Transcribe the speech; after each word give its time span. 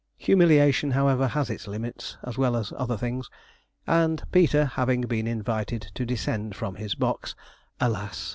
Humiliation, 0.17 0.89
however, 0.89 1.27
has 1.27 1.51
its 1.51 1.67
limits 1.67 2.17
as 2.23 2.35
well 2.35 2.55
as 2.57 2.73
other 2.75 2.97
things; 2.97 3.29
and 3.85 4.23
Peter 4.31 4.65
having 4.65 5.01
been 5.01 5.27
invited 5.27 5.91
to 5.93 6.07
descend 6.07 6.55
from 6.55 6.77
his 6.77 6.95
box 6.95 7.35
alas! 7.79 8.17